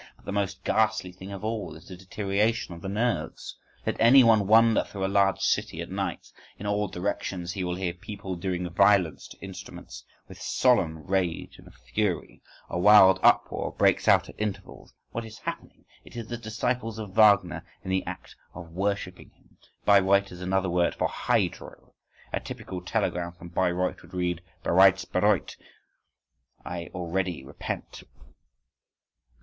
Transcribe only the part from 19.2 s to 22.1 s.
him.… Bayreuth is another word for a Hydro.